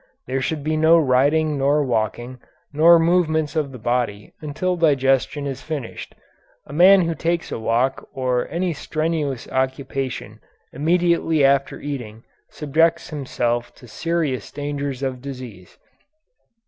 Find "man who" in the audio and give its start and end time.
6.73-7.13